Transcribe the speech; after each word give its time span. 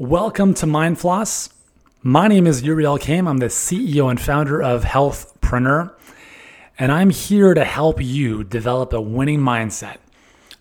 Welcome 0.00 0.54
to 0.54 0.66
MindFloss. 0.66 1.52
My 2.04 2.28
name 2.28 2.46
is 2.46 2.62
Yuri 2.62 2.84
Elkaim. 2.84 3.26
I'm 3.26 3.38
the 3.38 3.46
CEO 3.46 4.08
and 4.08 4.20
founder 4.20 4.62
of 4.62 4.84
Healthpreneur, 4.84 5.92
and 6.78 6.92
I'm 6.92 7.10
here 7.10 7.52
to 7.52 7.64
help 7.64 8.00
you 8.00 8.44
develop 8.44 8.92
a 8.92 9.00
winning 9.00 9.40
mindset, 9.40 9.96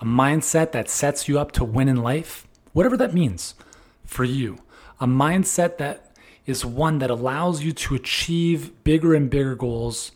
a 0.00 0.04
mindset 0.04 0.70
that 0.70 0.88
sets 0.88 1.26
you 1.28 1.40
up 1.40 1.50
to 1.50 1.64
win 1.64 1.88
in 1.88 1.96
life, 1.96 2.46
whatever 2.74 2.96
that 2.96 3.12
means 3.12 3.56
for 4.04 4.22
you, 4.22 4.58
a 5.00 5.06
mindset 5.08 5.78
that 5.78 6.14
is 6.46 6.64
one 6.64 7.00
that 7.00 7.10
allows 7.10 7.64
you 7.64 7.72
to 7.72 7.96
achieve 7.96 8.84
bigger 8.84 9.14
and 9.14 9.30
bigger 9.30 9.56
goals 9.56 10.12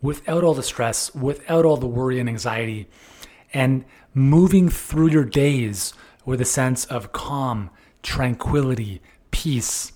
without 0.00 0.42
all 0.42 0.54
the 0.54 0.62
stress, 0.62 1.14
without 1.14 1.66
all 1.66 1.76
the 1.76 1.86
worry 1.86 2.18
and 2.18 2.30
anxiety, 2.30 2.88
and 3.52 3.84
moving 4.14 4.70
through 4.70 5.08
your 5.08 5.26
days 5.26 5.92
with 6.24 6.40
a 6.40 6.46
sense 6.46 6.86
of 6.86 7.12
calm 7.12 7.68
tranquility, 8.04 9.00
peace, 9.32 9.92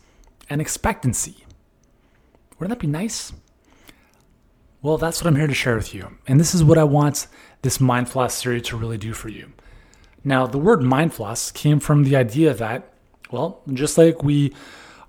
and 0.50 0.60
expectancy. 0.60 1.44
Wouldn't 2.58 2.76
that 2.76 2.84
be 2.84 2.90
nice? 2.90 3.32
Well, 4.82 4.98
that's 4.98 5.22
what 5.22 5.28
I'm 5.28 5.36
here 5.36 5.46
to 5.46 5.54
share 5.54 5.76
with 5.76 5.94
you. 5.94 6.18
And 6.26 6.40
this 6.40 6.54
is 6.54 6.64
what 6.64 6.78
I 6.78 6.84
want 6.84 7.28
this 7.62 7.80
Mind 7.80 8.08
Floss 8.08 8.34
series 8.34 8.62
to 8.62 8.76
really 8.76 8.98
do 8.98 9.12
for 9.12 9.28
you. 9.28 9.52
Now, 10.24 10.46
the 10.46 10.58
word 10.58 10.82
Mind 10.82 11.12
Floss 11.14 11.52
came 11.52 11.78
from 11.78 12.04
the 12.04 12.16
idea 12.16 12.54
that, 12.54 12.92
well, 13.30 13.60
just 13.72 13.98
like 13.98 14.22
we 14.22 14.54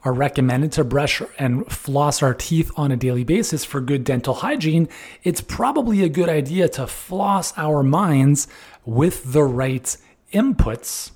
are 0.03 0.13
recommended 0.13 0.71
to 0.73 0.83
brush 0.83 1.21
and 1.38 1.69
floss 1.71 2.23
our 2.23 2.33
teeth 2.33 2.71
on 2.75 2.91
a 2.91 2.95
daily 2.95 3.23
basis 3.23 3.66
for 3.66 3.81
good 3.81 4.03
dental 4.03 4.35
hygiene, 4.35 4.88
it's 5.23 5.41
probably 5.41 6.03
a 6.03 6.09
good 6.09 6.29
idea 6.29 6.69
to 6.69 6.88
floss 6.88 7.53
our 7.57 7.83
minds 7.83 8.47
with 8.85 9.33
the 9.33 9.43
right 9.43 9.97
inputs 10.33 11.11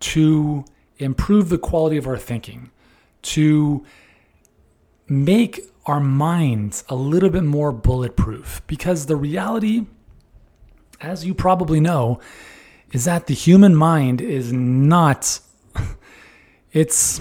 to 0.00 0.64
improve 0.98 1.48
the 1.48 1.58
quality 1.58 1.96
of 1.96 2.06
our 2.06 2.18
thinking, 2.18 2.70
to 3.22 3.84
make 5.08 5.60
our 5.86 6.00
minds 6.00 6.84
a 6.88 6.94
little 6.94 7.30
bit 7.30 7.44
more 7.44 7.72
bulletproof. 7.72 8.62
Because 8.66 9.06
the 9.06 9.16
reality, 9.16 9.86
as 11.00 11.24
you 11.24 11.34
probably 11.34 11.80
know, 11.80 12.20
is 12.92 13.04
that 13.04 13.26
the 13.26 13.34
human 13.34 13.74
mind 13.74 14.20
is 14.20 14.52
not, 14.52 15.40
it's, 16.72 17.20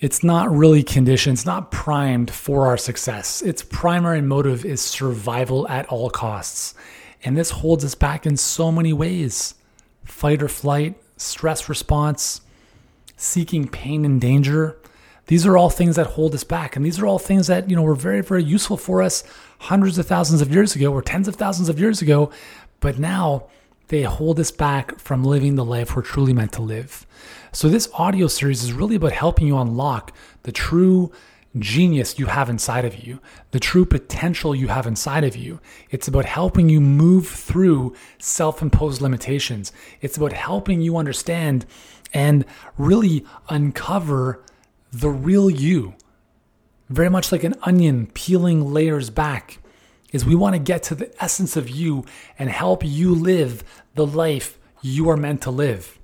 it's 0.00 0.22
not 0.22 0.50
really 0.50 0.82
conditioned, 0.82 1.34
it's 1.34 1.46
not 1.46 1.70
primed 1.70 2.30
for 2.30 2.66
our 2.66 2.76
success. 2.76 3.42
Its 3.42 3.62
primary 3.62 4.22
motive 4.22 4.64
is 4.64 4.80
survival 4.80 5.66
at 5.68 5.86
all 5.86 6.10
costs. 6.10 6.74
And 7.24 7.36
this 7.36 7.50
holds 7.50 7.84
us 7.84 7.96
back 7.96 8.26
in 8.26 8.36
so 8.36 8.70
many 8.70 8.92
ways 8.92 9.54
fight 10.08 10.42
or 10.42 10.48
flight, 10.48 10.96
stress 11.16 11.68
response, 11.68 12.40
seeking 13.16 13.68
pain 13.68 14.04
and 14.04 14.20
danger. 14.20 14.76
These 15.26 15.46
are 15.46 15.56
all 15.56 15.70
things 15.70 15.96
that 15.96 16.06
hold 16.06 16.34
us 16.34 16.44
back. 16.44 16.74
And 16.74 16.84
these 16.84 16.98
are 16.98 17.06
all 17.06 17.18
things 17.18 17.48
that, 17.48 17.68
you 17.68 17.76
know, 17.76 17.82
were 17.82 17.94
very, 17.94 18.22
very 18.22 18.42
useful 18.42 18.76
for 18.76 19.02
us 19.02 19.22
hundreds 19.58 19.98
of 19.98 20.06
thousands 20.06 20.40
of 20.40 20.52
years 20.52 20.74
ago 20.74 20.92
or 20.92 21.02
tens 21.02 21.28
of 21.28 21.36
thousands 21.36 21.68
of 21.68 21.78
years 21.78 22.00
ago. 22.00 22.30
But 22.80 22.98
now 22.98 23.48
they 23.88 24.02
hold 24.02 24.40
us 24.40 24.50
back 24.50 24.98
from 24.98 25.24
living 25.24 25.56
the 25.56 25.64
life 25.64 25.94
we're 25.94 26.02
truly 26.02 26.32
meant 26.32 26.52
to 26.52 26.62
live. 26.62 27.06
So 27.52 27.68
this 27.68 27.88
audio 27.94 28.26
series 28.26 28.62
is 28.62 28.72
really 28.72 28.96
about 28.96 29.12
helping 29.12 29.46
you 29.46 29.58
unlock 29.58 30.14
the 30.44 30.52
true 30.52 31.12
genius 31.56 32.18
you 32.18 32.26
have 32.26 32.50
inside 32.50 32.84
of 32.84 33.06
you, 33.06 33.20
the 33.52 33.60
true 33.60 33.84
potential 33.84 34.54
you 34.54 34.68
have 34.68 34.86
inside 34.86 35.24
of 35.24 35.36
you. 35.36 35.60
It's 35.90 36.08
about 36.08 36.24
helping 36.24 36.68
you 36.68 36.80
move 36.80 37.28
through 37.28 37.94
self 38.18 38.62
imposed 38.62 39.00
limitations. 39.00 39.72
It's 40.00 40.16
about 40.16 40.32
helping 40.32 40.80
you 40.80 40.96
understand 40.96 41.66
and 42.12 42.44
really 42.76 43.24
uncover 43.48 44.42
the 44.92 45.10
real 45.10 45.50
you. 45.50 45.94
Very 46.88 47.10
much 47.10 47.32
like 47.32 47.44
an 47.44 47.54
onion 47.62 48.08
peeling 48.14 48.72
layers 48.72 49.10
back, 49.10 49.58
is 50.12 50.24
we 50.24 50.34
want 50.34 50.54
to 50.54 50.58
get 50.58 50.82
to 50.84 50.94
the 50.94 51.12
essence 51.22 51.56
of 51.56 51.68
you 51.68 52.04
and 52.38 52.48
help 52.48 52.84
you 52.84 53.14
live 53.14 53.62
the 53.94 54.06
life 54.06 54.58
you 54.80 55.08
are 55.10 55.16
meant 55.16 55.42
to 55.42 55.50
live. 55.50 55.98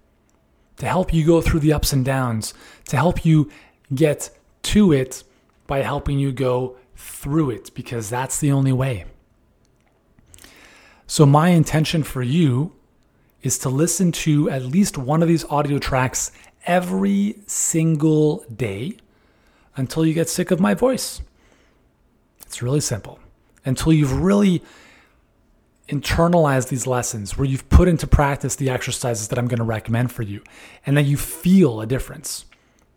To 0.79 0.87
help 0.87 1.15
you 1.15 1.25
go 1.25 1.41
through 1.41 1.61
the 1.61 1.73
ups 1.73 1.93
and 1.93 2.05
downs, 2.05 2.53
to 2.89 2.97
help 2.97 3.25
you 3.25 3.51
get 3.95 4.31
to 4.65 4.93
it 4.93 5.23
by 5.67 5.83
helping 5.83 6.19
you 6.19 6.33
go 6.33 6.77
through 6.97 7.51
it 7.51 7.75
because 7.75 8.11
that's 8.11 8.39
the 8.39 8.53
only 8.53 8.73
way. 8.73 9.05
So, 11.07 11.27
my 11.27 11.49
intention 11.49 12.03
for 12.03 12.23
you 12.23 12.73
is 13.43 13.59
to 13.59 13.69
listen 13.69 14.11
to 14.11 14.49
at 14.51 14.63
least 14.63 14.97
one 14.97 15.23
of 15.23 15.29
these 15.29 15.45
audio 15.47 15.79
tracks 15.79 16.33
every 16.67 17.37
single 17.47 18.45
day 18.55 18.97
until 19.77 20.07
you 20.07 20.15
get 20.15 20.29
sick 20.29 20.51
of 20.51 20.61
my 20.61 20.73
voice. 20.73 21.21
It's 22.43 22.63
really 22.63 22.81
simple. 22.81 23.19
Until 23.67 23.93
you've 23.93 24.23
really 24.23 24.63
internalized 25.89 26.69
these 26.69 26.87
lessons, 26.87 27.37
where 27.37 27.47
you've 27.47 27.69
put 27.69 27.89
into 27.89 28.07
practice 28.07 28.57
the 28.57 28.71
exercises 28.71 29.29
that 29.29 29.39
I'm 29.39 29.49
going 29.49 29.59
to 29.59 29.65
recommend 29.65 30.13
for 30.13 30.23
you, 30.23 30.43
and 30.87 30.97
that 30.97 31.03
you 31.03 31.17
feel 31.17 31.81
a 31.81 31.87
difference. 31.87 32.47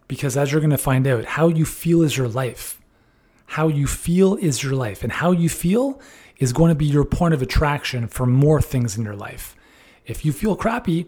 Because 0.07 0.38
as 0.38 0.51
you're 0.51 0.62
going 0.62 0.72
to 0.72 0.78
find 0.78 1.06
out, 1.07 1.25
how 1.25 1.47
you 1.47 1.66
feel 1.66 2.01
is 2.01 2.16
your 2.16 2.28
life. 2.28 2.79
How 3.47 3.68
you 3.68 3.88
feel 3.88 4.35
is 4.35 4.63
your 4.63 4.73
life. 4.73 5.03
And 5.03 5.12
how 5.12 5.31
you 5.31 5.50
feel 5.50 6.01
is 6.38 6.53
going 6.53 6.69
to 6.69 6.75
be 6.75 6.85
your 6.85 7.06
point 7.06 7.34
of 7.34 7.41
attraction 7.41 8.07
for 8.07 8.25
more 8.25 8.62
things 8.62 8.97
in 8.97 9.03
your 9.03 9.16
life. 9.16 9.56
If 10.06 10.23
you 10.23 10.31
feel 10.31 10.56
crappy, 10.56 11.07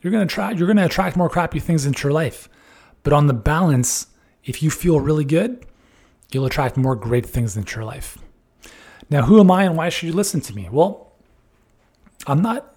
you're 0.00 0.10
going 0.10 0.26
to 0.26 0.34
try 0.34 0.50
you're 0.52 0.66
going 0.66 0.76
to 0.78 0.84
attract 0.84 1.16
more 1.16 1.28
crappy 1.28 1.60
things 1.60 1.86
into 1.86 2.04
your 2.04 2.12
life. 2.12 2.48
But 3.02 3.12
on 3.12 3.26
the 3.26 3.34
balance, 3.34 4.06
if 4.44 4.62
you 4.62 4.70
feel 4.70 5.00
really 5.00 5.24
good, 5.24 5.64
you'll 6.32 6.46
attract 6.46 6.76
more 6.76 6.96
great 6.96 7.26
things 7.26 7.56
into 7.56 7.76
your 7.76 7.84
life. 7.84 8.18
Now, 9.08 9.22
who 9.22 9.40
am 9.40 9.50
I 9.50 9.64
and 9.64 9.76
why 9.76 9.88
should 9.88 10.06
you 10.06 10.12
listen 10.12 10.40
to 10.42 10.54
me? 10.54 10.68
Well, 10.70 11.12
I'm 12.26 12.42
not 12.42 12.74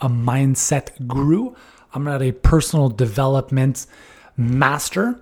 a 0.00 0.08
mindset 0.08 1.06
guru. 1.06 1.54
I'm 1.92 2.04
not 2.04 2.22
a 2.22 2.32
personal 2.32 2.88
development 2.88 3.86
master. 4.36 5.20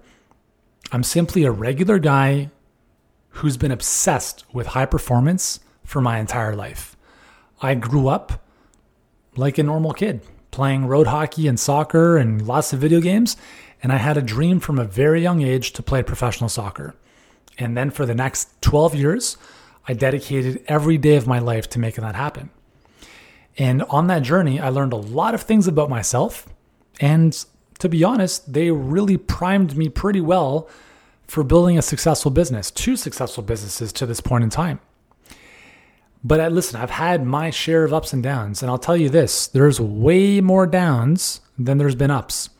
I'm 0.90 1.02
simply 1.02 1.44
a 1.44 1.50
regular 1.50 1.98
guy 1.98 2.50
who's 3.30 3.56
been 3.56 3.70
obsessed 3.70 4.44
with 4.52 4.68
high 4.68 4.86
performance 4.86 5.60
for 5.84 6.00
my 6.00 6.18
entire 6.18 6.54
life. 6.54 6.96
I 7.60 7.74
grew 7.74 8.08
up 8.08 8.44
like 9.36 9.58
a 9.58 9.62
normal 9.62 9.92
kid, 9.92 10.20
playing 10.50 10.86
road 10.86 11.06
hockey 11.06 11.48
and 11.48 11.58
soccer 11.58 12.16
and 12.16 12.46
lots 12.46 12.72
of 12.72 12.80
video 12.80 13.00
games. 13.00 13.36
And 13.82 13.92
I 13.92 13.96
had 13.96 14.16
a 14.16 14.22
dream 14.22 14.60
from 14.60 14.78
a 14.78 14.84
very 14.84 15.22
young 15.22 15.42
age 15.42 15.72
to 15.72 15.82
play 15.82 16.02
professional 16.02 16.48
soccer. 16.48 16.94
And 17.58 17.76
then 17.76 17.90
for 17.90 18.06
the 18.06 18.14
next 18.14 18.60
12 18.62 18.94
years, 18.94 19.36
I 19.88 19.94
dedicated 19.94 20.62
every 20.68 20.98
day 20.98 21.16
of 21.16 21.26
my 21.26 21.38
life 21.38 21.68
to 21.70 21.78
making 21.78 22.04
that 22.04 22.14
happen. 22.14 22.50
And 23.58 23.82
on 23.84 24.06
that 24.06 24.22
journey, 24.22 24.60
I 24.60 24.68
learned 24.68 24.92
a 24.92 24.96
lot 24.96 25.34
of 25.34 25.42
things 25.42 25.66
about 25.66 25.90
myself 25.90 26.46
and 27.00 27.44
to 27.82 27.88
be 27.88 28.04
honest, 28.04 28.52
they 28.52 28.70
really 28.70 29.16
primed 29.16 29.76
me 29.76 29.88
pretty 29.88 30.20
well 30.20 30.68
for 31.26 31.42
building 31.42 31.76
a 31.76 31.82
successful 31.82 32.30
business, 32.30 32.70
two 32.70 32.94
successful 32.94 33.42
businesses 33.42 33.92
to 33.94 34.06
this 34.06 34.20
point 34.20 34.44
in 34.44 34.50
time. 34.50 34.78
But 36.22 36.38
I, 36.38 36.46
listen, 36.46 36.80
I've 36.80 36.90
had 36.90 37.26
my 37.26 37.50
share 37.50 37.82
of 37.82 37.92
ups 37.92 38.12
and 38.12 38.22
downs, 38.22 38.62
and 38.62 38.70
I'll 38.70 38.78
tell 38.78 38.96
you 38.96 39.08
this 39.08 39.48
there's 39.48 39.80
way 39.80 40.40
more 40.40 40.64
downs 40.64 41.40
than 41.58 41.78
there's 41.78 41.96
been 41.96 42.12
ups. 42.12 42.50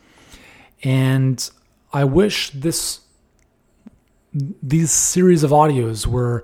And 0.82 1.48
I 1.92 2.02
wish 2.02 2.50
this 2.50 3.02
these 4.32 4.90
series 4.90 5.44
of 5.44 5.52
audios 5.52 6.04
were 6.04 6.42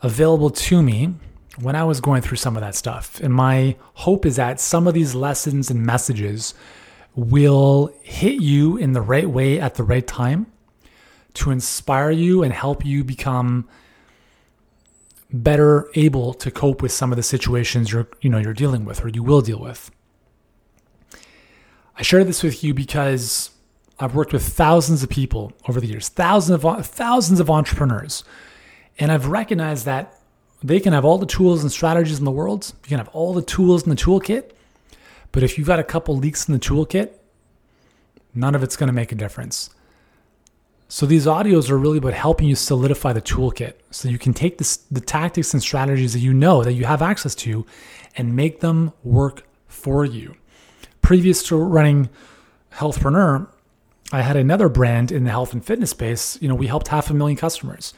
available 0.00 0.48
to 0.48 0.82
me 0.82 1.16
when 1.60 1.76
I 1.76 1.84
was 1.84 2.00
going 2.00 2.22
through 2.22 2.38
some 2.38 2.56
of 2.56 2.62
that 2.62 2.74
stuff. 2.74 3.20
And 3.20 3.34
my 3.34 3.76
hope 3.92 4.24
is 4.24 4.36
that 4.36 4.58
some 4.58 4.86
of 4.86 4.94
these 4.94 5.14
lessons 5.14 5.70
and 5.70 5.84
messages 5.84 6.54
will 7.14 7.92
hit 8.02 8.40
you 8.40 8.76
in 8.76 8.92
the 8.92 9.00
right 9.00 9.28
way 9.28 9.60
at 9.60 9.74
the 9.74 9.82
right 9.82 10.06
time 10.06 10.46
to 11.34 11.50
inspire 11.50 12.10
you 12.10 12.42
and 12.42 12.52
help 12.52 12.84
you 12.84 13.04
become 13.04 13.68
better 15.32 15.88
able 15.94 16.34
to 16.34 16.50
cope 16.50 16.82
with 16.82 16.90
some 16.90 17.12
of 17.12 17.16
the 17.16 17.22
situations 17.22 17.92
you're 17.92 18.08
you 18.20 18.28
know 18.28 18.38
you're 18.38 18.54
dealing 18.54 18.84
with 18.84 19.04
or 19.04 19.08
you 19.08 19.22
will 19.22 19.40
deal 19.40 19.60
with. 19.60 19.90
I 21.96 22.02
share 22.02 22.24
this 22.24 22.42
with 22.42 22.64
you 22.64 22.72
because 22.74 23.50
I've 23.98 24.14
worked 24.14 24.32
with 24.32 24.42
thousands 24.42 25.02
of 25.02 25.10
people 25.10 25.52
over 25.68 25.80
the 25.80 25.86
years, 25.86 26.08
thousands 26.08 26.64
of 26.64 26.86
thousands 26.86 27.40
of 27.40 27.50
entrepreneurs, 27.50 28.24
and 28.98 29.12
I've 29.12 29.26
recognized 29.26 29.84
that 29.84 30.16
they 30.62 30.80
can 30.80 30.92
have 30.92 31.04
all 31.04 31.18
the 31.18 31.26
tools 31.26 31.62
and 31.62 31.70
strategies 31.70 32.18
in 32.18 32.24
the 32.24 32.30
world. 32.30 32.72
You 32.84 32.88
can 32.88 32.98
have 32.98 33.08
all 33.08 33.32
the 33.34 33.42
tools 33.42 33.84
in 33.84 33.90
the 33.90 33.96
toolkit, 33.96 34.52
but 35.32 35.42
if 35.42 35.56
you've 35.56 35.66
got 35.66 35.78
a 35.78 35.84
couple 35.84 36.16
leaks 36.16 36.48
in 36.48 36.54
the 36.54 36.60
toolkit, 36.60 37.10
none 38.34 38.54
of 38.54 38.62
it's 38.62 38.76
going 38.76 38.88
to 38.88 38.92
make 38.92 39.12
a 39.12 39.14
difference. 39.14 39.70
So 40.88 41.06
these 41.06 41.26
audios 41.26 41.70
are 41.70 41.78
really 41.78 41.98
about 41.98 42.14
helping 42.14 42.48
you 42.48 42.56
solidify 42.56 43.12
the 43.12 43.22
toolkit 43.22 43.74
so 43.92 44.08
you 44.08 44.18
can 44.18 44.34
take 44.34 44.58
this, 44.58 44.78
the 44.90 45.00
tactics 45.00 45.52
and 45.54 45.62
strategies 45.62 46.14
that 46.14 46.18
you 46.18 46.34
know 46.34 46.64
that 46.64 46.72
you 46.72 46.84
have 46.84 47.00
access 47.00 47.34
to 47.36 47.64
and 48.16 48.34
make 48.34 48.58
them 48.58 48.92
work 49.04 49.46
for 49.68 50.04
you. 50.04 50.34
previous 51.00 51.42
to 51.44 51.56
running 51.56 52.08
Healthpreneur, 52.74 53.48
I 54.12 54.22
had 54.22 54.36
another 54.36 54.68
brand 54.68 55.12
in 55.12 55.24
the 55.24 55.30
health 55.30 55.52
and 55.52 55.64
fitness 55.64 55.90
space. 55.90 56.40
You 56.40 56.48
know, 56.48 56.54
we 56.54 56.66
helped 56.66 56.88
half 56.88 57.10
a 57.10 57.14
million 57.14 57.36
customers. 57.36 57.94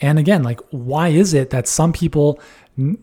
And 0.00 0.18
again, 0.18 0.42
like, 0.42 0.60
why 0.70 1.08
is 1.08 1.34
it 1.34 1.50
that 1.50 1.68
some 1.68 1.92
people, 1.92 2.40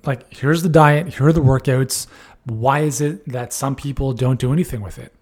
like, 0.05 0.31
here's 0.33 0.63
the 0.63 0.69
diet, 0.69 1.15
here 1.15 1.27
are 1.27 1.33
the 1.33 1.41
workouts. 1.41 2.07
Why 2.45 2.79
is 2.79 3.01
it 3.01 3.27
that 3.27 3.53
some 3.53 3.75
people 3.75 4.13
don't 4.13 4.39
do 4.39 4.51
anything 4.51 4.81
with 4.81 4.97
it? 4.97 5.13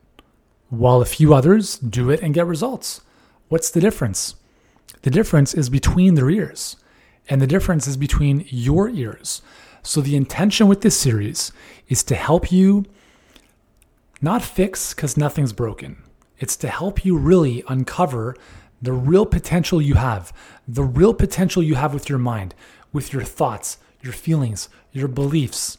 While 0.70 1.02
a 1.02 1.06
few 1.06 1.34
others 1.34 1.78
do 1.78 2.10
it 2.10 2.22
and 2.22 2.34
get 2.34 2.46
results. 2.46 3.02
What's 3.50 3.72
the 3.72 3.82
difference? 3.82 4.36
The 5.02 5.10
difference 5.10 5.54
is 5.54 5.70
between 5.70 6.16
their 6.16 6.30
ears, 6.30 6.78
and 7.28 7.42
the 7.42 7.48
difference 7.48 7.88
is 7.88 7.98
between 7.98 8.46
your 8.50 8.90
ears. 8.90 9.42
So, 9.82 10.02
the 10.02 10.16
intention 10.16 10.68
with 10.68 10.82
this 10.82 11.00
series 11.00 11.52
is 11.88 12.04
to 12.04 12.16
help 12.16 12.52
you 12.52 12.86
not 14.22 14.42
fix 14.42 14.94
because 14.94 15.18
nothing's 15.18 15.54
broken. 15.54 16.04
It's 16.38 16.56
to 16.58 16.68
help 16.68 17.06
you 17.06 17.18
really 17.18 17.64
uncover 17.68 18.36
the 18.82 18.94
real 18.94 19.26
potential 19.26 19.82
you 19.82 19.96
have, 19.96 20.34
the 20.68 20.84
real 20.84 21.14
potential 21.14 21.64
you 21.64 21.76
have 21.76 21.94
with 21.94 22.10
your 22.10 22.20
mind, 22.20 22.56
with 22.94 23.14
your 23.14 23.24
thoughts, 23.24 23.78
your 24.02 24.14
feelings, 24.14 24.70
your 24.92 25.08
beliefs, 25.08 25.78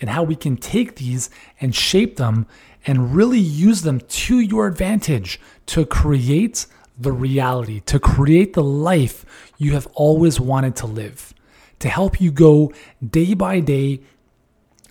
and 0.00 0.10
how 0.10 0.22
we 0.22 0.36
can 0.36 0.56
take 0.56 0.96
these 0.96 1.30
and 1.60 1.74
shape 1.74 2.16
them 2.16 2.46
and 2.86 3.14
really 3.14 3.38
use 3.38 3.82
them 3.82 4.00
to 4.00 4.38
your 4.40 4.66
advantage 4.66 5.40
to 5.66 5.84
create 5.84 6.66
the 6.98 7.12
reality, 7.12 7.80
to 7.80 7.98
create 8.00 8.54
the 8.54 8.62
life 8.62 9.24
you 9.56 9.72
have 9.72 9.86
always 9.94 10.40
wanted 10.40 10.74
to 10.76 10.86
live, 10.86 11.32
to 11.78 11.88
help 11.88 12.20
you 12.20 12.30
go 12.30 12.72
day 13.08 13.34
by 13.34 13.60
day 13.60 14.00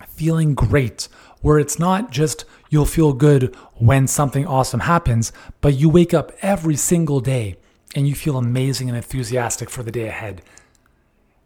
feeling 0.06 0.54
great, 0.54 1.08
where 1.42 1.58
it's 1.58 1.78
not 1.78 2.10
just 2.10 2.44
you'll 2.70 2.84
feel 2.84 3.12
good 3.12 3.54
when 3.74 4.06
something 4.06 4.46
awesome 4.46 4.80
happens, 4.80 5.32
but 5.60 5.74
you 5.74 5.88
wake 5.88 6.12
up 6.12 6.32
every 6.42 6.76
single 6.76 7.20
day 7.20 7.56
and 7.94 8.08
you 8.08 8.14
feel 8.14 8.36
amazing 8.36 8.88
and 8.88 8.96
enthusiastic 8.96 9.70
for 9.70 9.82
the 9.82 9.92
day 9.92 10.08
ahead. 10.08 10.42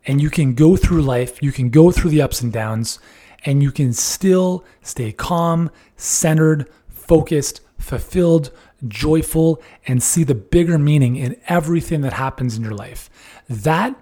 And 0.07 0.21
you 0.21 0.31
can 0.31 0.55
go 0.55 0.77
through 0.77 1.03
life, 1.03 1.43
you 1.43 1.53
can 1.53 1.71
go 1.71 1.93
through 1.93 2.11
the 2.11 2.23
ups 2.23 2.41
and 2.41 2.53
downs, 2.53 2.99
and 3.45 3.63
you 3.63 3.73
can 3.73 3.93
still 3.93 4.65
stay 4.83 5.13
calm, 5.13 5.71
centered, 5.97 6.69
focused, 6.89 7.61
fulfilled, 7.79 8.51
joyful, 8.89 9.63
and 9.87 10.03
see 10.03 10.25
the 10.25 10.35
bigger 10.35 10.79
meaning 10.79 11.17
in 11.17 11.37
everything 11.49 12.01
that 12.03 12.15
happens 12.15 12.57
in 12.57 12.63
your 12.63 12.75
life. 12.75 13.11
That 13.49 13.95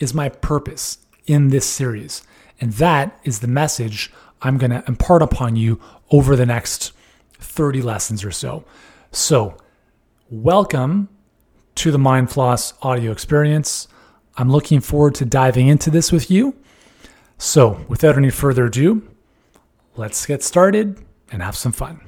is 0.00 0.14
my 0.14 0.28
purpose 0.28 0.98
in 1.26 1.48
this 1.48 1.66
series. 1.66 2.22
And 2.60 2.72
that 2.74 3.18
is 3.24 3.40
the 3.40 3.48
message 3.48 4.12
I'm 4.42 4.58
going 4.58 4.70
to 4.70 4.84
impart 4.86 5.22
upon 5.22 5.56
you 5.56 5.80
over 6.10 6.36
the 6.36 6.46
next 6.46 6.92
30 7.38 7.82
lessons 7.82 8.24
or 8.24 8.30
so. 8.30 8.64
So, 9.12 9.56
welcome 10.30 11.08
to 11.76 11.90
the 11.90 11.98
Mind 11.98 12.30
Floss 12.30 12.74
audio 12.82 13.12
experience. 13.12 13.88
I'm 14.36 14.50
looking 14.50 14.80
forward 14.80 15.14
to 15.16 15.24
diving 15.24 15.68
into 15.68 15.90
this 15.90 16.12
with 16.12 16.30
you. 16.30 16.54
So, 17.38 17.84
without 17.88 18.16
any 18.16 18.30
further 18.30 18.66
ado, 18.66 19.06
let's 19.96 20.24
get 20.24 20.42
started 20.42 21.04
and 21.30 21.42
have 21.42 21.56
some 21.56 21.72
fun. 21.72 22.00